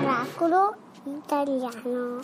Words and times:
Miracolo 0.00 0.74
italiano. 1.06 2.22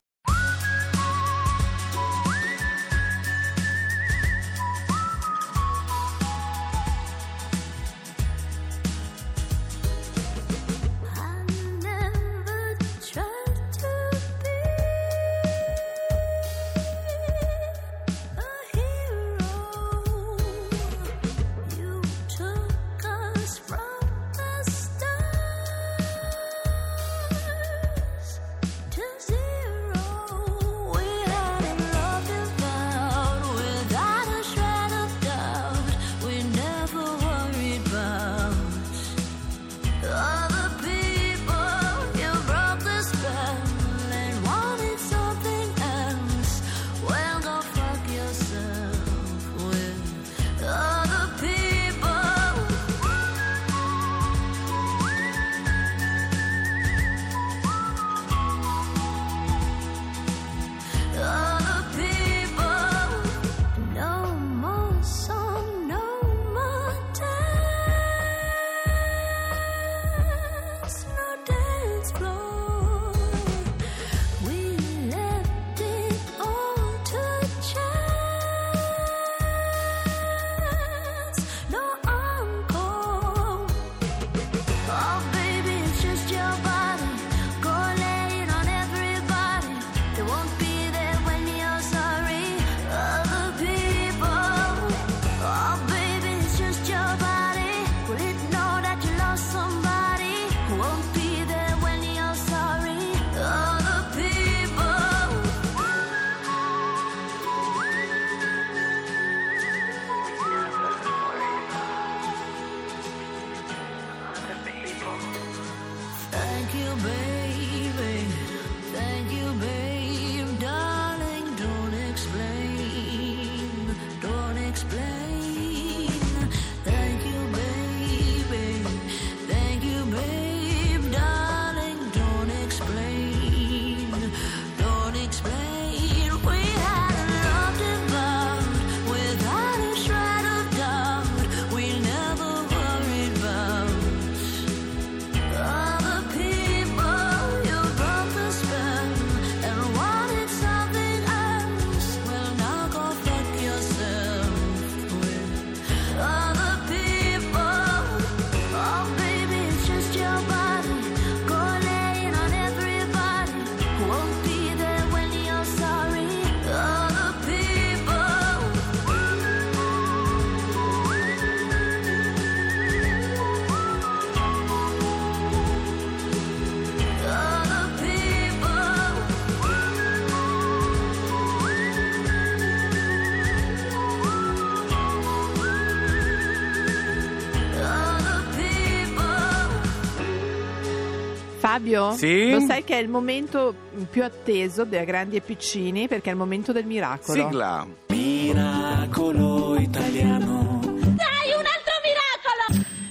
Fabio, 191.79 192.11
Sì? 192.13 192.51
lo 192.51 192.61
sai 192.61 192.83
che 192.83 192.95
è 192.95 193.01
il 193.01 193.09
momento 193.09 193.73
più 194.11 194.25
atteso 194.25 194.85
da 194.85 195.05
grandi 195.05 195.37
e 195.37 195.41
piccini 195.41 196.09
perché 196.09 196.29
è 196.31 196.33
il 196.33 196.39
momento 196.39 196.73
del 196.73 196.85
miracolo. 196.85 197.41
Sigla. 197.41 197.87
Miracolo 198.09 199.79
italiano. 199.79 200.67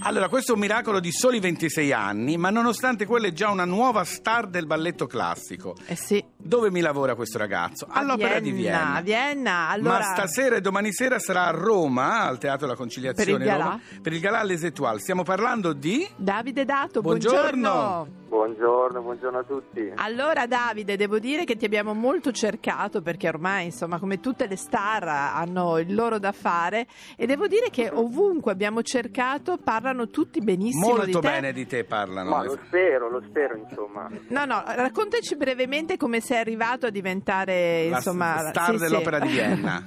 Allora, 0.02 0.30
questo 0.30 0.52
è 0.52 0.56
un 0.56 0.62
miracolo 0.62 1.02
di 1.02 1.12
soli 1.12 1.38
26 1.42 1.92
anni, 1.92 2.38
ma 2.38 2.50
nonostante 2.50 3.06
quello 3.06 3.28
è 3.28 3.34
già 3.34 3.50
una 3.50 3.66
nuova 3.66 4.06
star 4.06 4.48
del 4.48 4.66
balletto 4.66 5.06
classico. 5.06 5.76
Eh 5.86 5.98
sì. 5.98 6.24
Dove 6.38 6.72
mi 6.72 6.80
lavora 6.80 7.14
questo 7.14 7.38
ragazzo? 7.38 7.86
A 7.90 8.00
All'Opera 8.00 8.40
di 8.40 8.52
Vienna. 8.52 8.94
a 8.94 9.02
Vienna, 9.02 9.68
allora... 9.68 9.98
Ma 9.98 10.04
stasera 10.04 10.56
e 10.56 10.62
domani 10.62 10.94
sera 10.94 11.20
sarà 11.20 11.48
a 11.48 11.52
Roma, 11.52 12.22
al 12.22 12.38
Teatro 12.38 12.68
della 12.68 12.78
Conciliazione. 12.78 13.32
Per 13.34 13.42
il 13.42 13.46
galà? 13.46 13.64
Roma, 13.66 13.80
per 14.02 14.14
il 14.14 14.20
galà 14.22 14.44
Les 14.44 14.64
Etoiles. 14.64 15.02
Stiamo 15.02 15.24
parlando 15.24 15.74
di... 15.74 16.08
Davide 16.16 16.64
Dato, 16.64 17.02
Buongiorno. 17.02 17.50
buongiorno. 17.50 18.08
Buongiorno, 18.28 19.02
buongiorno 19.02 19.38
a 19.40 19.44
tutti. 19.44 19.90
Allora 19.96 20.46
Davide, 20.48 20.98
devo 20.98 21.18
dire 21.18 21.46
che 21.46 21.56
ti 21.56 21.64
abbiamo 21.64 21.94
molto 21.94 22.34
cercato 22.34 23.02
perché 23.02 23.30
ormai, 23.30 23.66
insomma, 23.66 24.00
come 24.00 24.20
tutte 24.20 24.48
le 24.48 24.58
star 24.58 25.08
hanno 25.08 25.78
il 25.78 25.94
loro 25.96 26.20
da 26.20 26.34
fare 26.34 26.88
e 27.16 27.26
devo 27.26 27.48
dire 27.48 27.70
che 27.70 27.90
ovunque 27.90 28.52
abbiamo 28.52 28.82
cercato 28.84 29.58
parlano 29.58 30.10
tutti 30.10 30.42
benissimo 30.42 30.96
di 31.06 31.12
Molto 31.14 31.20
te. 31.20 31.30
bene 31.30 31.54
di 31.54 31.66
te 31.66 31.86
parlano. 31.86 32.30
Ma 32.30 32.44
lo 32.44 32.60
spero, 32.66 33.10
lo 33.10 33.22
spero, 33.22 33.56
insomma. 33.56 34.10
No, 34.28 34.44
no, 34.46 34.62
raccontaci 34.66 35.38
brevemente 35.38 35.96
come 35.96 36.20
sei 36.20 36.40
arrivato 36.40 36.88
a 36.88 36.90
diventare, 36.90 37.88
La 37.90 37.96
insomma, 37.98 38.40
star 38.50 38.72
sì, 38.72 38.78
sì. 38.78 38.84
dell'Opera 38.84 39.20
di 39.20 39.28
Vienna. 39.30 39.84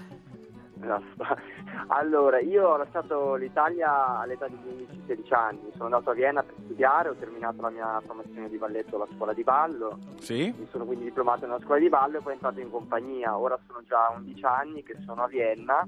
No, 0.83 1.03
Allora, 1.89 2.39
io 2.41 2.69
ho 2.69 2.77
lasciato 2.77 3.35
l'Italia 3.35 4.19
all'età 4.21 4.47
di 4.49 4.57
15-16 5.07 5.35
anni, 5.35 5.71
sono 5.73 5.85
andato 5.85 6.11
a 6.11 6.15
Vienna 6.15 6.43
per 6.43 6.55
studiare, 6.65 7.09
ho 7.09 7.15
terminato 7.15 7.61
la 7.63 7.71
mia 7.71 8.01
formazione 8.05 8.49
di 8.49 8.57
balletto 8.59 8.97
alla 8.97 9.09
scuola 9.15 9.33
di 9.33 9.43
ballo, 9.43 9.99
Sì? 10.19 10.55
mi 10.57 10.67
sono 10.71 10.85
quindi 10.85 11.05
diplomato 11.05 11.47
nella 11.47 11.61
scuola 11.61 11.81
di 11.81 11.89
ballo 11.89 12.19
e 12.19 12.21
poi 12.21 12.33
entrato 12.35 12.61
in 12.61 12.71
compagnia. 12.71 13.37
Ora 13.37 13.59
sono 13.67 13.83
già 13.87 14.13
11 14.17 14.45
anni 14.45 14.83
che 14.83 14.97
sono 15.05 15.23
a 15.25 15.27
Vienna 15.27 15.87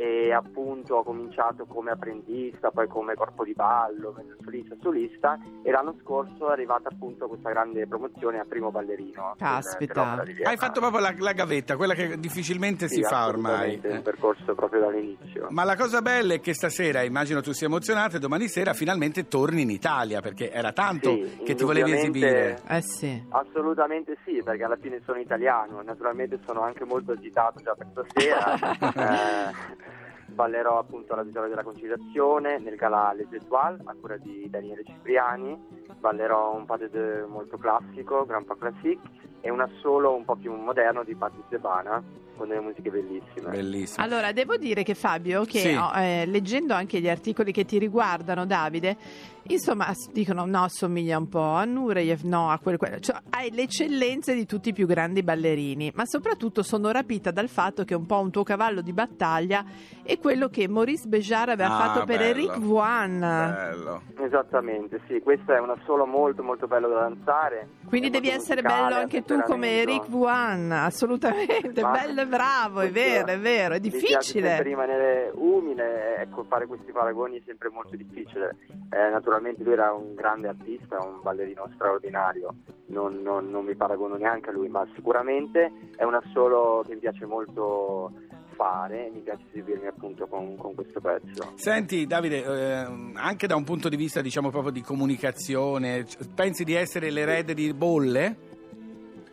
e 0.00 0.32
appunto 0.32 0.94
ho 0.94 1.02
cominciato 1.02 1.66
come 1.66 1.90
apprendista, 1.90 2.70
poi 2.70 2.88
come 2.88 3.12
corpo 3.14 3.44
di 3.44 3.52
ballo, 3.52 4.14
solista, 4.42 4.74
solista 4.80 5.38
e 5.62 5.70
l'anno 5.70 5.94
scorso 6.00 6.48
è 6.48 6.52
arrivata 6.52 6.88
appunto 6.88 7.28
questa 7.28 7.50
grande 7.50 7.86
promozione 7.86 8.38
a 8.38 8.46
primo 8.48 8.70
ballerino. 8.70 9.34
Caspita. 9.36 10.24
Hai 10.42 10.56
fatto 10.56 10.80
proprio 10.80 11.02
la, 11.02 11.14
la 11.18 11.32
gavetta, 11.34 11.76
quella 11.76 11.92
che 11.92 12.18
difficilmente 12.18 12.88
Sì, 12.88 12.94
si 12.94 13.02
fa 13.02 13.26
ormai. 13.26 13.52
assolutamente, 13.52 13.88
un 13.88 14.02
percorso 14.02 14.54
proprio 14.54 14.80
dall'inizio. 14.80 15.48
Ma 15.50 15.64
la 15.64 15.76
cosa 15.76 16.00
bella 16.00 16.32
è 16.32 16.40
che 16.40 16.54
stasera, 16.54 17.02
immagino 17.02 17.42
tu 17.42 17.52
sia 17.52 17.66
emozionato, 17.66 18.16
e 18.16 18.20
domani 18.20 18.48
sera 18.48 18.72
finalmente 18.72 19.28
torni 19.28 19.60
in 19.60 19.70
Italia, 19.70 20.22
perché 20.22 20.50
era 20.50 20.72
tanto 20.72 21.12
Sì, 21.12 21.42
che 21.44 21.54
ti 21.54 21.64
volevi 21.64 21.92
esibire. 21.92 22.58
Eh 22.66 22.80
sì. 22.80 23.22
Assolutamente 23.28 24.16
sì, 24.24 24.40
perché 24.42 24.64
alla 24.64 24.78
fine 24.80 25.02
sono 25.04 25.18
italiano, 25.18 25.82
naturalmente 25.82 26.38
sono 26.46 26.62
anche 26.62 26.86
molto 26.86 27.12
agitato 27.12 27.60
già 27.60 27.74
per 27.74 27.86
stasera. 27.92 28.78
Eh, 29.00 29.88
ballerò 30.32 30.78
appunto 30.78 31.12
alla 31.12 31.22
Vittoria 31.22 31.48
della 31.48 31.62
Conciliazione 31.62 32.58
nel 32.58 32.76
gala 32.76 33.12
Les 33.12 33.30
Étoiles 33.30 33.80
a 33.84 33.94
cura 34.00 34.16
di 34.16 34.48
Daniele 34.48 34.84
Cipriani, 34.84 35.58
ballerò 35.98 36.54
un 36.54 36.64
pas 36.64 36.78
de 36.78 36.88
deux 36.90 37.28
molto 37.28 37.58
classico, 37.58 38.24
Grand 38.24 38.46
Pas 38.46 38.58
Classique 38.58 39.08
e 39.40 39.50
un 39.50 39.60
assolo 39.60 40.14
un 40.14 40.24
po' 40.24 40.36
più 40.36 40.54
moderno 40.54 41.02
di 41.02 41.14
Patrick 41.14 41.48
Debana 41.48 42.02
con 42.40 42.48
delle 42.48 42.60
musiche 42.62 42.90
bellissime. 42.90 43.50
Bellissimo. 43.50 44.02
Allora, 44.02 44.32
devo 44.32 44.56
dire 44.56 44.82
che 44.82 44.94
Fabio, 44.94 45.44
che 45.44 45.58
Sì. 45.58 45.74
oh, 45.74 45.92
eh, 45.94 46.24
leggendo 46.24 46.72
anche 46.72 46.98
gli 47.00 47.08
articoli 47.08 47.52
che 47.52 47.66
ti 47.66 47.76
riguardano, 47.78 48.46
Davide, 48.46 48.96
insomma, 49.42 49.92
dicono 50.10 50.46
no, 50.46 50.62
assomiglia 50.64 51.18
un 51.18 51.28
po' 51.28 51.42
a 51.42 51.64
Nureyev, 51.66 52.22
no, 52.22 52.48
a 52.50 52.58
quel, 52.58 52.78
quello. 52.78 52.98
Cioè, 52.98 53.16
hai 53.30 53.50
le 53.50 53.62
eccellenze 53.62 54.34
di 54.34 54.46
tutti 54.46 54.70
i 54.70 54.72
più 54.72 54.86
grandi 54.86 55.22
ballerini, 55.22 55.92
ma 55.94 56.04
soprattutto 56.06 56.62
sono 56.62 56.90
rapita 56.90 57.30
dal 57.30 57.48
fatto 57.48 57.84
che 57.84 57.94
un 57.94 58.06
po' 58.06 58.20
un 58.20 58.30
tuo 58.30 58.42
cavallo 58.42 58.80
di 58.80 58.92
battaglia 58.94 59.62
è 60.02 60.18
quello 60.18 60.48
che 60.48 60.66
Maurice 60.66 61.06
Béjart 61.08 61.50
aveva 61.50 61.76
Ah, 61.76 61.78
fatto 61.92 62.04
per 62.06 62.18
bello. 62.18 62.30
Eric 62.30 62.58
Vuan. 62.58 63.18
Bello. 63.20 64.02
Esattamente, 64.18 65.00
sì, 65.08 65.20
questo 65.20 65.52
è 65.52 65.58
un 65.60 65.70
assolo 65.70 66.06
molto 66.06 66.42
molto 66.42 66.66
bello 66.66 66.88
da 66.88 67.00
danzare. 67.00 67.68
Quindi 67.86 68.08
è 68.08 68.10
devi 68.10 68.28
essere 68.28 68.62
musicale, 68.62 68.88
bello 68.88 69.00
anche 69.00 69.22
tu 69.24 69.40
come. 69.42 69.80
Eric 69.80 70.08
Vuan, 70.08 70.70
assolutamente, 70.72 71.80
Ma- 71.82 71.90
bello 71.90 72.20
bravo, 72.30 72.80
è 72.80 72.90
vero, 72.90 73.26
è 73.26 73.38
vero, 73.38 73.74
è 73.74 73.80
difficile. 73.80 74.62
rimanere 74.62 75.30
umile, 75.34 76.16
ecco, 76.16 76.44
fare 76.44 76.66
questi 76.66 76.92
paragoni 76.92 77.38
è 77.38 77.42
sempre 77.44 77.68
molto 77.68 77.96
difficile. 77.96 78.56
Eh, 78.90 79.10
naturalmente 79.10 79.62
lui 79.62 79.74
era 79.74 79.92
un 79.92 80.14
grande 80.14 80.48
artista, 80.48 80.98
un 81.04 81.20
ballerino 81.22 81.68
straordinario, 81.74 82.54
non, 82.86 83.20
non- 83.22 83.50
non 83.50 83.64
mi 83.64 83.74
paragono 83.74 84.16
neanche 84.16 84.48
a 84.50 84.52
lui, 84.52 84.68
ma 84.68 84.86
sicuramente 84.94 85.70
è 85.96 86.04
un 86.04 86.14
assolo 86.14 86.82
che 86.86 86.94
mi 86.94 87.00
piace 87.00 87.26
molto 87.26 88.12
fare 88.54 89.06
e 89.06 89.10
mi 89.10 89.20
piace 89.20 89.42
esibirmi 89.48 89.86
appunto 89.86 90.26
con, 90.26 90.56
con 90.56 90.74
questo 90.74 91.00
pezzo. 91.00 91.52
Senti 91.54 92.06
Davide, 92.06 92.44
ehm, 92.44 93.12
anche 93.16 93.46
da 93.46 93.56
un 93.56 93.64
punto 93.64 93.88
di 93.88 93.96
vista 93.96 94.20
diciamo 94.20 94.50
proprio 94.50 94.70
di 94.70 94.82
comunicazione, 94.82 96.04
pensi 96.34 96.64
di 96.64 96.74
essere 96.74 97.10
l'erede 97.10 97.54
di 97.54 97.72
Bolle? 97.72 98.48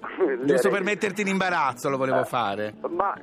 Giusto 0.46 0.70
per 0.70 0.84
metterti 0.84 1.22
in 1.22 1.28
imbarazzo 1.28 1.90
lo 1.90 1.98
volevo 1.98 2.22
Eh, 2.22 2.26
fare. 2.26 2.74
Ma 2.90 3.14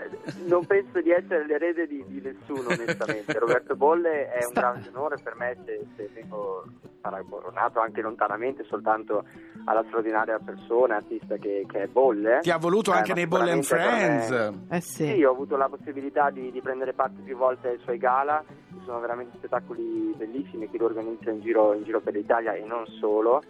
non 0.46 0.64
penso 0.66 1.00
di 1.00 1.10
essere 1.10 1.46
l'erede 1.46 1.86
di, 1.86 2.04
di 2.06 2.20
nessuno, 2.20 2.68
onestamente. 2.70 3.38
Roberto 3.38 3.74
Bolle 3.76 4.30
è 4.30 4.44
un 4.44 4.50
Sta- 4.50 4.60
grande 4.60 4.88
onore 4.94 5.16
per 5.22 5.34
me 5.36 5.56
se, 5.64 5.86
se 5.96 6.10
vengo 6.14 6.64
paragonato 7.00 7.80
anche 7.80 8.00
lontanamente 8.00 8.64
soltanto 8.64 9.24
alla 9.66 9.82
straordinaria 9.86 10.38
persona, 10.38 10.96
artista 10.96 11.36
che, 11.36 11.64
che 11.68 11.82
è 11.82 11.86
Bolle. 11.86 12.38
Ti 12.42 12.50
ha 12.50 12.58
voluto 12.58 12.92
Eh, 12.92 12.96
anche 12.96 13.14
nei 13.14 13.26
Bolle 13.26 13.50
and 13.52 13.62
Friends. 13.62 14.30
me- 14.30 14.76
Eh 14.76 14.80
sì. 14.80 15.06
Sì, 15.06 15.24
ho 15.24 15.30
avuto 15.30 15.56
la 15.56 15.68
possibilità 15.68 16.30
di, 16.30 16.50
di 16.50 16.60
prendere 16.60 16.92
parte 16.92 17.20
più 17.22 17.36
volte 17.36 17.68
ai 17.68 17.78
suoi 17.82 17.98
gala, 17.98 18.42
sono 18.84 19.00
veramente 19.00 19.36
spettacoli 19.38 20.14
bellissimi 20.16 20.68
che 20.70 20.76
lui 20.78 20.86
organizza 20.86 21.30
in 21.30 21.40
giro, 21.40 21.72
in 21.74 21.84
giro 21.84 22.00
per 22.00 22.14
l'Italia 22.14 22.52
e 22.54 22.64
non 22.64 22.86
solo. 23.00 23.42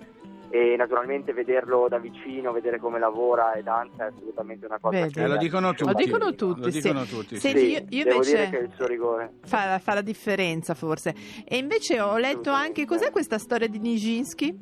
E 0.54 0.76
naturalmente 0.76 1.32
vederlo 1.32 1.88
da 1.88 1.98
vicino, 1.98 2.52
vedere 2.52 2.78
come 2.78 3.00
lavora 3.00 3.54
e 3.54 3.64
danza 3.64 4.04
è 4.04 4.08
assolutamente 4.10 4.66
una 4.66 4.78
cosa 4.80 5.00
Vedi. 5.00 5.12
che 5.14 5.22
Eh, 5.24 5.26
lo 5.26 5.36
dicono 5.36 5.74
tutti. 5.74 5.84
Lo 5.90 5.94
dicono 5.94 6.34
tutti, 6.36 6.60
Lo 6.60 6.70
sì. 6.70 6.80
dicono 6.80 7.04
tutti, 7.06 7.34
sì. 7.34 7.40
Senti, 7.40 7.58
Sì, 7.58 7.70
io, 7.72 7.78
io 7.88 8.04
devo 8.04 8.16
invece 8.18 8.36
dire 8.36 8.50
che 8.50 8.56
il 8.58 8.70
suo 8.76 8.86
rigore. 8.86 9.32
fa, 9.44 9.80
fa 9.80 9.94
la 9.94 10.00
differenza 10.00 10.74
forse. 10.74 11.12
E 11.44 11.56
invece 11.56 12.00
ho 12.00 12.16
letto 12.18 12.50
anche 12.52 12.84
cos'è 12.86 13.10
questa 13.10 13.38
storia 13.38 13.66
di 13.66 13.80
Nijinsky? 13.80 14.56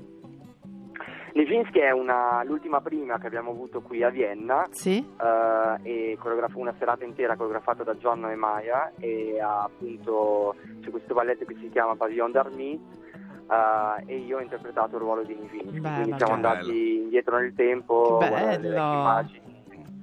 Nijinsky 1.34 1.80
è 1.80 1.90
una- 1.90 2.42
l'ultima 2.44 2.80
prima 2.80 3.18
che 3.18 3.26
abbiamo 3.26 3.50
avuto 3.50 3.80
qui 3.82 4.02
a 4.02 4.08
Vienna 4.10 4.66
Sì. 4.70 4.96
eh, 4.98 6.10
e 6.12 6.16
coreograf- 6.18 6.56
una 6.56 6.74
serata 6.78 7.04
intera 7.04 7.36
coreografata 7.36 7.82
da 7.82 7.96
Gianno 7.98 8.30
e 8.30 8.34
Maya 8.34 8.92
e 8.98 9.38
ha 9.40 9.62
appunto 9.64 10.54
c'è 10.82 10.90
questo 10.90 11.12
balletto 11.14 11.44
che 11.46 11.56
si 11.60 11.68
chiama 11.70 11.96
Pavillon 11.96 12.32
d'Army 12.32 12.80
eh, 13.52 14.12
e 14.12 14.16
io 14.18 14.38
ho 14.38 14.40
interpretato 14.40 14.96
il 14.96 15.00
ruolo 15.02 15.22
di 15.24 15.34
Beh, 15.34 15.48
quindi 15.48 16.14
siamo 16.16 16.32
andati 16.34 16.66
bello. 16.66 16.72
indietro 17.02 17.38
nel 17.38 17.52
tempo 17.54 18.18
bello. 18.18 18.68
immagini 18.68 19.40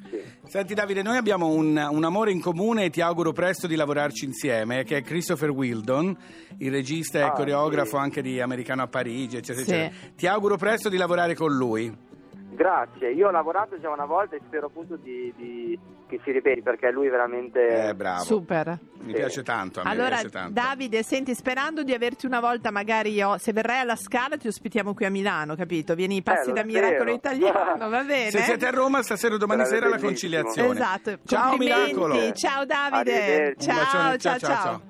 sì. 0.10 0.24
Senti 0.46 0.74
Davide, 0.74 1.04
noi 1.04 1.18
abbiamo 1.18 1.48
un, 1.50 1.78
un 1.92 2.04
amore 2.04 2.32
in 2.32 2.42
comune 2.42 2.86
e 2.86 2.90
ti 2.90 3.00
auguro 3.02 3.32
presto 3.32 3.68
di 3.68 3.76
lavorarci 3.76 4.26
insieme, 4.26 4.84
che 4.84 4.98
è 4.98 5.02
Christopher 5.04 5.52
Wildon, 5.52 6.18
il 6.58 6.72
regista 6.72 7.20
e 7.20 7.22
Ah, 7.22 7.32
coreografo 7.32 7.92
sì. 7.92 7.96
anche 7.98 8.22
di 8.24 8.42
Americano 8.42 8.82
a 8.82 8.88
Parigi, 8.88 9.38
eccetera, 9.38 9.66
Sì. 9.66 9.72
eccetera. 9.74 10.12
Ti 10.16 10.26
auguro 10.28 10.58
presto 10.58 10.90
di 10.90 10.98
lavorare 10.98 11.36
con 11.36 11.52
lui. 11.56 11.96
Grazie, 12.60 13.14
io 13.14 13.30
ho 13.30 13.32
lavorato 13.32 13.80
già 13.80 13.90
una 13.90 14.04
volta 14.04 14.36
e 14.36 14.42
spero 14.46 14.66
appunto 14.66 14.98
di, 14.98 15.34
di- 15.38 15.80
che 16.10 16.20
si 16.26 16.32
ripeti 16.32 16.62
perché 16.62 16.92
lui 16.92 17.08
è 17.08 17.10
veramente 17.10 17.88
Eh, 17.88 17.96
bravo. 17.96 18.24
Super. 18.26 18.78
Mi 19.00 19.12
Sì. 19.12 19.14
piace 19.14 19.44
tanto, 19.44 19.80
a 19.80 19.84
me 19.86 19.92
Allora, 19.92 20.10
piace 20.18 20.30
tanto. 20.30 20.52
Davide, 20.60 21.02
senti, 21.02 21.34
sperando 21.36 21.84
di 21.84 21.94
averti 21.94 22.26
una 22.26 22.42
volta, 22.42 22.70
magari 22.70 23.14
io, 23.14 23.38
se 23.38 23.54
verrai 23.54 23.80
alla 23.80 23.96
Scala, 23.96 24.36
ti 24.36 24.48
ospitiamo 24.50 24.94
qui 24.94 25.06
a 25.06 25.10
Milano, 25.10 25.56
capito? 25.56 25.96
Vieni 25.96 26.18
i 26.18 26.22
passi 26.22 26.50
Eh, 26.50 26.54
da 26.54 26.66
Miracolo 26.66 26.96
spero. 27.00 27.12
Italiano, 27.14 27.88
va 27.88 28.04
bene? 28.04 28.30
Se 28.30 28.42
siete 28.42 28.66
a 28.68 28.72
Roma, 28.72 29.02
stasera 29.04 29.36
o 29.36 29.38
domani 29.38 29.64
Sarebbe 29.64 29.78
sera 29.86 29.90
la 29.96 30.02
bellissimo. 30.02 30.42
conciliazione. 30.44 30.80
Esatto. 30.80 31.20
Ciao. 31.26 31.56
Miracolo. 31.56 32.34
Ciao 32.34 32.66
Davide. 32.66 33.56
Ciao, 33.58 33.86
ciao, 33.86 34.18
ciao, 34.18 34.38
ciao, 34.38 34.82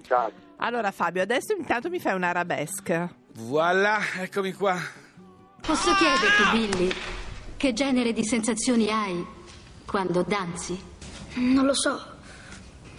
ciao 0.00 0.30
Allora 0.56 0.90
Fabio, 0.92 1.20
adesso 1.20 1.52
intanto 1.54 1.90
mi 1.90 1.98
fai 2.00 2.14
un 2.14 2.22
arabesque. 2.22 3.10
Voilà, 3.34 3.98
eccomi 4.22 4.52
qua. 4.54 4.76
Posso 5.62 5.94
chiederti, 5.94 6.42
Billy, 6.50 6.92
che 7.56 7.72
genere 7.72 8.12
di 8.12 8.24
sensazioni 8.24 8.90
hai 8.90 9.24
quando 9.86 10.24
danzi? 10.26 10.76
Non 11.34 11.64
lo 11.64 11.72
so. 11.72 12.04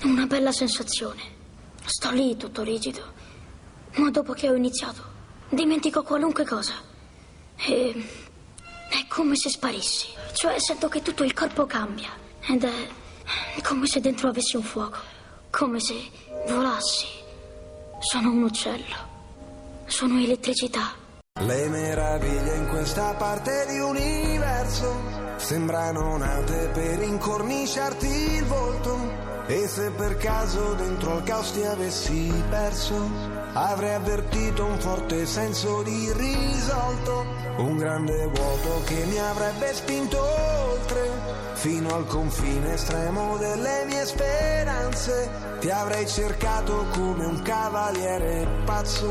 Una 0.03 0.25
bella 0.25 0.53
sensazione. 0.53 1.21
Sto 1.83 2.11
lì 2.11 2.37
tutto 2.37 2.63
rigido. 2.63 3.01
Ma 3.95 4.09
dopo 4.11 4.31
che 4.31 4.49
ho 4.49 4.55
iniziato, 4.55 5.03
dimentico 5.49 6.03
qualunque 6.03 6.45
cosa. 6.45 6.75
E. 7.57 8.07
È 8.87 9.07
come 9.09 9.35
se 9.35 9.49
sparissi. 9.49 10.07
Cioè, 10.33 10.57
sento 10.57 10.87
che 10.87 11.01
tutto 11.01 11.25
il 11.25 11.33
corpo 11.33 11.65
cambia. 11.65 12.11
Ed 12.47 12.63
è 12.63 13.61
come 13.61 13.87
se 13.87 13.99
dentro 13.99 14.29
avessi 14.29 14.55
un 14.55 14.63
fuoco. 14.63 14.99
Come 15.49 15.81
se 15.81 15.95
volassi. 16.47 17.07
Sono 17.99 18.31
un 18.31 18.43
uccello. 18.43 18.95
Sono 19.85 20.17
elettricità. 20.17 21.01
Le 21.39 21.67
meraviglie 21.67 22.57
in 22.57 22.67
questa 22.67 23.15
parte 23.15 23.65
di 23.67 23.79
universo 23.79 24.95
sembrano 25.37 26.15
nate 26.15 26.69
per 26.71 27.01
incorniciarti 27.01 28.35
il 28.35 28.45
volto. 28.45 28.97
E 29.47 29.67
se 29.67 29.89
per 29.89 30.15
caso 30.17 30.75
dentro 30.75 31.13
al 31.13 31.23
caos 31.23 31.51
ti 31.51 31.63
avessi 31.63 32.31
perso, 32.49 33.09
avrei 33.53 33.95
avvertito 33.95 34.63
un 34.63 34.79
forte 34.79 35.25
senso 35.25 35.81
di 35.81 36.13
risolto. 36.13 37.25
Un 37.57 37.77
grande 37.77 38.27
vuoto 38.27 38.83
che 38.85 39.03
mi 39.05 39.17
avrebbe 39.17 39.73
spinto 39.73 40.62
fino 41.63 41.95
al 41.95 42.05
confine 42.07 42.73
estremo 42.73 43.37
delle 43.37 43.85
mie 43.85 44.05
speranze. 44.05 45.29
Ti 45.61 45.69
avrei 45.69 46.05
cercato 46.05 46.87
come 46.91 47.23
un 47.23 47.41
cavaliere 47.41 48.45
pazzo. 48.65 49.09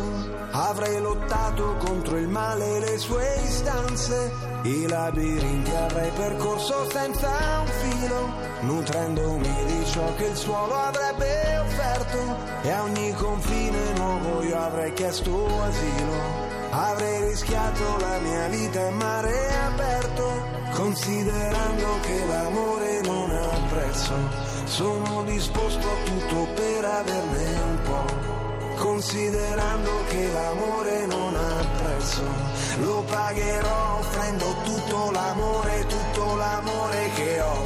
Avrei 0.51 1.01
lottato 1.01 1.77
contro 1.79 2.19
il 2.19 2.29
male 2.29 2.77
e 2.77 2.81
le 2.81 2.99
sue 2.99 3.41
istanze. 3.43 4.31
I 4.65 4.87
labirinti 4.87 5.71
avrei 5.71 6.11
percorso 6.11 6.91
senza 6.91 7.31
un 7.61 7.73
filo, 7.81 8.35
nutrendomi 8.61 9.65
di 9.65 9.87
ciò 9.87 10.15
che 10.17 10.27
il 10.27 10.37
suolo 10.37 10.75
avrebbe 10.75 11.59
offerto. 11.59 12.37
E 12.61 12.71
a 12.71 12.83
ogni 12.83 13.15
confine 13.15 13.93
nuovo 13.95 14.43
io 14.43 14.59
avrei 14.59 14.93
chiesto 14.93 15.47
asilo. 15.63 16.51
Avrei 16.71 17.29
rischiato 17.29 17.97
la 17.99 18.19
mia 18.19 18.47
vita 18.49 18.81
in 18.81 18.97
mare 18.97 19.49
aperto, 19.73 20.61
considerando 20.73 22.01
che 22.01 22.25
non 22.25 22.32
prezzo. 23.93 24.15
Sono 24.65 25.23
disposto 25.25 25.87
a 25.87 26.05
tutto 26.05 26.49
per 26.55 26.85
averne 26.85 27.61
un 27.61 27.79
po'. 27.83 28.31
Considerando 28.77 29.91
che 30.09 30.33
l'amore 30.33 31.07
non 31.07 31.35
ha 31.37 31.67
prezzo, 31.83 32.23
lo 32.81 33.05
pagherò 33.09 33.99
offrendo 33.99 34.47
tutto 34.65 35.11
l'amore, 35.11 35.87
tutto 35.87 36.35
l'amore 36.35 37.11
che 37.15 37.41
ho. 37.41 37.63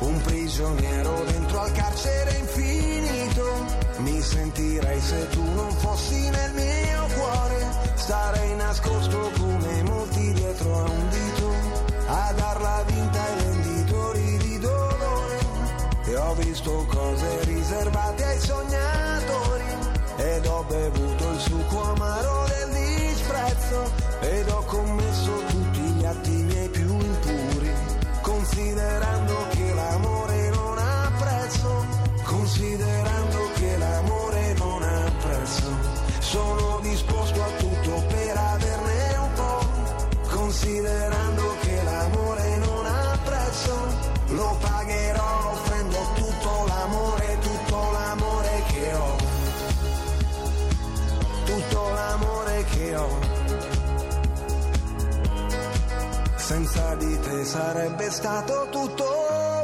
Un 0.00 0.20
prigioniero 0.22 1.24
dentro 1.24 1.60
al 1.60 1.72
carcere 1.72 2.36
infinito. 2.38 3.76
Mi 3.98 4.20
sentirei 4.20 5.00
se 5.00 5.28
tu 5.28 5.42
non 5.54 5.70
fossi 5.72 6.28
nel 6.30 6.52
mio 6.54 6.67
cose 17.08 17.44
riservate 17.44 18.24
ai 18.24 18.38
sognatori. 18.38 18.67
Che 52.70 52.96
ho. 52.96 53.18
Senza 56.36 56.94
di 56.94 57.20
te 57.20 57.44
sarebbe 57.44 58.10
stato 58.10 58.68
tutto 58.70 59.04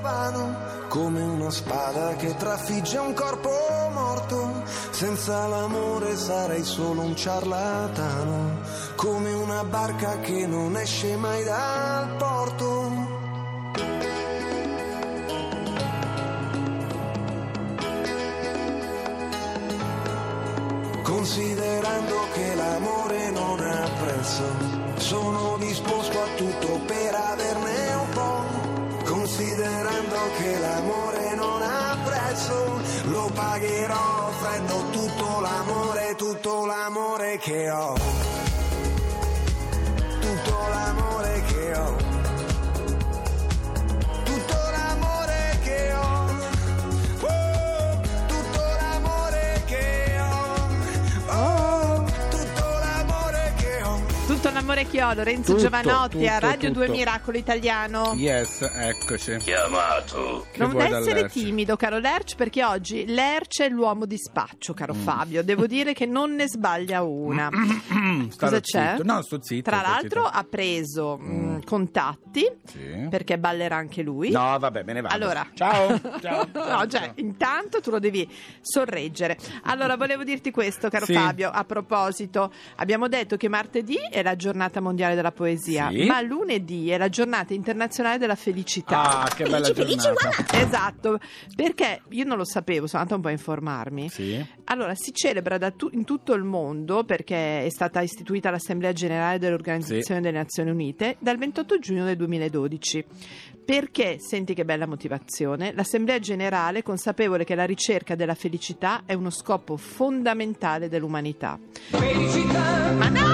vano, 0.03 0.57
come 0.89 1.23
una 1.23 1.51
spada 1.51 2.15
che 2.17 2.37
trafigge 2.37 2.99
un 2.99 3.15
corpo 3.15 3.51
morto. 3.93 4.63
Senza 4.91 5.47
l'amore 5.47 6.15
sarei 6.17 6.63
solo 6.63 7.01
un 7.01 7.17
ciarlatano, 7.17 8.61
come 8.97 9.33
una 9.33 9.65
barca 9.65 10.19
che 10.21 10.47
non 10.47 10.77
esce 10.77 11.17
mai 11.17 11.43
dal 11.43 12.17
porto. 12.17 12.74
Considerando 21.25 22.29
che 22.35 22.55
l'amore 22.55 23.31
non 23.31 23.59
ha 23.59 23.89
prezzo, 23.99 24.45
sono 24.97 25.57
disposto 25.57 26.21
a 26.21 26.27
tutto 26.37 26.81
per 26.85 27.15
averne 27.15 27.95
un 27.95 28.09
po'. 28.11 28.45
Considerando 29.05 30.17
che 30.37 30.59
l'amore 30.59 31.35
non 31.35 31.63
ha 31.63 31.97
prezzo, 32.05 32.79
lo 33.05 33.31
pagherò 33.33 34.27
offrendo 34.29 34.91
tutto 34.91 35.41
l'amore, 35.41 36.15
tutto 36.15 36.67
l'amore 36.67 37.39
che 37.39 37.71
ho. 37.71 37.95
Tutto 40.21 40.69
l'amore 40.69 41.14
Ho, 54.85 55.13
Lorenzo 55.13 55.53
Tutto, 55.53 55.65
Giovanotti 55.65 56.27
a 56.29 56.35
tutto, 56.35 56.47
Radio 56.47 56.71
2 56.71 56.85
tutto. 56.87 56.97
Miracolo 56.97 57.37
Italiano. 57.39 58.13
Yes, 58.17 58.61
eccoci. 58.63 59.37
Chiamato. 59.39 60.47
Che 60.53 60.59
Non 60.65 60.81
essere 60.81 61.29
timido, 61.29 61.75
caro 61.77 61.99
Lerch, 61.99 62.37
perché 62.37 62.63
oggi 62.65 63.05
Lerch 63.07 63.63
è 63.63 63.69
l'uomo 63.69 64.07
di 64.07 64.17
spaccio, 64.17 64.73
Mm. 64.73 64.77
caro 64.77 64.95
Fabio. 64.95 65.43
Devo 65.43 65.67
dire 65.67 65.95
che 65.95 66.07
non 66.07 66.35
ne 66.37 66.47
sbaglia 66.49 67.03
una. 67.03 67.49
Cosa 68.39 68.61
c'è? 68.61 68.91
zitto. 68.97 69.03
No, 69.05 69.23
sto 69.23 69.39
zitto. 69.43 69.69
Tra 69.71 69.81
sto 69.81 69.89
l'altro 69.91 70.25
zitto. 70.27 70.39
ha 70.39 70.47
preso 70.49 71.19
mm, 71.21 71.59
contatti 71.65 72.47
Sì. 72.65 73.07
perché 73.11 73.37
ballerà 73.39 73.77
anche 73.77 74.03
lui. 74.03 74.31
No, 74.31 74.57
vabbè, 74.59 74.85
me 74.85 74.93
ne 74.93 75.01
vado. 75.01 75.15
Allora, 75.15 75.47
Ciao. 75.55 76.01
Ciao. 76.23 76.47
no, 76.53 76.87
cioè, 76.87 77.13
intanto 77.17 77.81
tu 77.81 77.91
lo 77.91 77.99
devi 77.99 78.29
sorreggere. 78.61 79.37
Allora, 79.65 79.97
volevo 79.97 80.23
dirti 80.23 80.51
questo, 80.53 80.89
caro 80.89 81.05
Sì. 81.05 81.15
Fabio. 81.15 81.51
A 81.51 81.65
proposito, 81.65 82.53
abbiamo 82.77 83.09
detto 83.09 83.37
che 83.37 83.49
martedì 83.49 83.97
è 84.11 84.23
la 84.23 84.37
giornata 84.37 84.74
mondiale 84.81 85.15
della 85.15 85.33
poesia, 85.33 85.89
Sì. 85.91 86.05
ma 86.05 86.21
lunedì 86.21 86.91
è 86.91 86.99
la 86.99 87.09
giornata 87.09 87.55
internazionale 87.55 88.19
della 88.19 88.35
felicità. 88.35 89.23
Ah, 89.23 89.29
che 89.35 89.45
bella 89.45 89.71
giornata. 89.71 90.31
Esatto, 90.53 91.19
perché 91.55 92.03
io 92.11 92.25
non 92.25 92.37
lo 92.37 92.45
sapevo, 92.45 92.87
sono 92.87 93.03
andata 93.03 93.17
un 93.17 93.23
po' 93.23 93.29
a 93.29 93.33
informarmi. 93.33 94.09
Sì. 94.09 94.45
Allora, 94.65 94.95
si 94.95 95.13
celebra 95.13 95.59
da 95.59 95.71
tu- 95.71 95.91
in 95.93 96.05
tutto 96.05 96.33
il 96.35 96.45
mondo 96.45 97.05
perché 97.05 97.65
è 97.65 97.71
stata 97.71 98.01
istituita 98.01 98.51
l'Assemblea 98.51 98.93
Generale 98.93 99.39
dell'Organizzazione 99.39 100.21
delle 100.21 100.39
Nazioni 100.39 100.71
Unite 100.71 101.17
dal 101.19 101.37
28 101.39 101.79
giugno 101.79 102.05
del 102.05 102.17
2012. 102.17 103.05
Perché, 103.65 104.17
senti 104.19 104.53
che 104.53 104.67
bella 104.67 104.87
motivazione, 104.87 105.73
l'Assemblea 105.75 106.19
Generale 106.19 106.81
è 106.81 106.83
consapevole 106.83 107.45
che 107.45 107.55
la 107.55 107.65
ricerca 107.65 108.15
della 108.15 108.35
felicità 108.35 109.05
è 109.07 109.15
uno 109.15 109.31
scopo 109.31 109.79
fondamentale 109.79 110.91
dell'umanità. 110.91 111.59
Ma 111.93 113.09
no! 113.09 113.34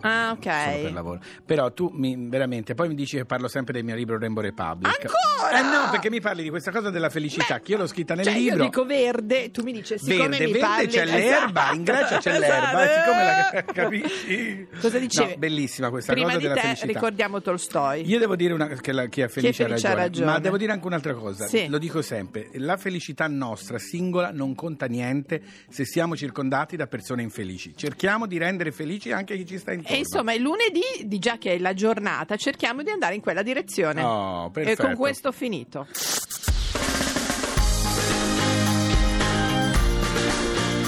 Ah, 0.00 0.30
ok. 0.32 0.44
Solo 0.70 0.82
per 0.82 0.92
lavoro. 0.92 1.20
Però 1.44 1.72
tu 1.72 1.90
mi, 1.94 2.16
veramente, 2.28 2.74
poi 2.74 2.88
mi 2.88 2.94
dici 2.94 3.16
che 3.16 3.24
parlo 3.24 3.48
sempre 3.48 3.72
del 3.72 3.84
mio 3.84 3.94
libro 3.94 4.18
Rainbow 4.18 4.42
Republic. 4.42 4.92
Ancora? 5.04 5.58
Eh 5.58 5.62
no, 5.62 5.90
perché 5.90 6.10
mi 6.10 6.20
parli 6.20 6.42
di 6.42 6.50
questa 6.50 6.70
cosa 6.70 6.90
della 6.90 7.10
felicità, 7.10 7.56
Beh, 7.56 7.60
che 7.62 7.72
io 7.72 7.78
l'ho 7.78 7.86
scritta 7.86 8.14
nel 8.14 8.24
cioè, 8.24 8.34
libro. 8.34 8.56
Io 8.56 8.62
dico 8.64 8.84
verde, 8.84 9.50
tu 9.50 9.62
mi 9.62 9.72
dici 9.72 9.98
siccome 9.98 10.28
Verde, 10.28 10.46
mi 10.46 10.52
verde 10.52 10.58
parli 10.66 10.86
c'è 10.88 11.04
l'erba, 11.04 11.60
Esatto, 11.62 11.74
in 11.76 11.82
Grecia 11.84 12.18
c'è 12.18 12.30
esatto. 12.32 12.38
l'erba, 12.40 12.86
siccome 12.94 13.24
la 13.24 13.72
capisci? 13.72 14.68
Cosa 14.80 14.98
dicevi? 14.98 15.30
No, 15.32 15.36
bellissima 15.38 15.90
questa 15.90 16.12
Prima 16.12 16.26
cosa 16.28 16.38
di 16.38 16.42
della 16.44 16.54
te 16.56 16.60
felicità. 16.62 16.86
ricordiamo 16.92 17.40
Tolstoi. 17.40 18.06
Io 18.08 18.18
devo 18.18 18.36
dire 18.36 18.52
una, 18.54 18.66
che 18.66 18.92
la- 18.92 19.06
chi 19.06 19.20
è 19.22 19.28
felice, 19.28 19.64
felice 19.64 19.86
ha, 19.86 19.90
ha 19.90 19.94
ragione, 19.94 20.04
ragione. 20.04 20.26
ma 20.32 20.38
devo 20.38 20.56
dire 20.56 20.72
anche 20.72 20.86
un'altra 20.86 21.14
cosa. 21.14 21.46
Sì. 21.46 21.66
Lo 21.68 21.78
dico 21.78 22.02
sempre: 22.02 22.48
la 22.54 22.76
felicità 22.76 23.26
nostra 23.26 23.78
singola 23.78 24.30
non 24.32 24.54
conta 24.54 24.86
niente 24.86 25.42
se 25.68 25.84
siamo 25.84 26.16
circondati 26.16 26.76
da 26.76 26.86
persone 26.86 27.22
infelici. 27.22 27.74
Cerchiamo 27.76 28.26
di 28.26 28.38
rendere 28.38 28.70
felici 28.72 29.12
anche 29.12 29.36
chi 29.36 29.46
ci 29.46 29.58
sta 29.58 29.72
intorno. 29.72 29.87
E 29.90 29.96
insomma, 29.96 30.34
il 30.34 30.42
lunedì, 30.42 30.82
di 31.04 31.18
già 31.18 31.38
che 31.38 31.54
è 31.54 31.58
la 31.58 31.72
giornata, 31.72 32.36
cerchiamo 32.36 32.82
di 32.82 32.90
andare 32.90 33.14
in 33.14 33.22
quella 33.22 33.40
direzione. 33.40 34.02
Oh, 34.02 34.48
e 34.48 34.50
perfetto. 34.50 34.82
con 34.82 34.94
questo 34.96 35.28
ho 35.28 35.32
finito. 35.32 35.86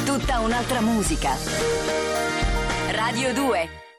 Tutta 0.04 0.40
un'altra 0.40 0.82
musica. 0.82 1.34
Radio 2.90 3.32
2 3.32 3.89